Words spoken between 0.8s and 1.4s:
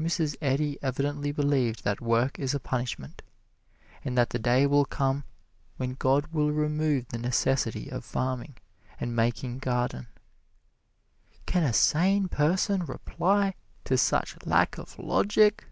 evidently